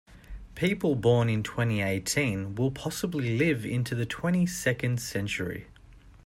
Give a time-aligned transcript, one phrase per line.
[0.55, 5.67] People born in twenty-eighteen will possibly live into the twenty-second century.